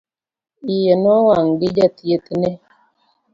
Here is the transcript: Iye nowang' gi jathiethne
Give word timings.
Iye 0.75 0.93
nowang' 1.03 1.53
gi 1.59 1.69
jathiethne 1.75 2.49